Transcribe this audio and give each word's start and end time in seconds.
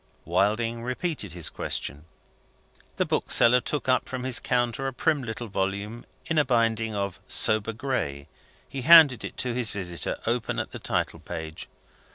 Wilding 0.25 0.81
repeated 0.81 1.33
his 1.33 1.51
question. 1.51 2.05
The 2.97 3.05
bookseller 3.05 3.59
took 3.59 3.87
up 3.87 4.09
from 4.09 4.23
his 4.23 4.39
counter 4.39 4.87
a 4.87 4.93
prim 4.93 5.21
little 5.21 5.47
volume 5.47 6.07
in 6.25 6.39
a 6.39 6.43
binding 6.43 6.95
of 6.95 7.19
sober 7.27 7.71
gray. 7.71 8.27
He 8.67 8.81
handed 8.81 9.23
it 9.23 9.37
to 9.37 9.53
his 9.53 9.69
visitor, 9.69 10.19
open 10.25 10.57
at 10.57 10.71
the 10.71 10.79
title 10.79 11.19
page. 11.19 11.69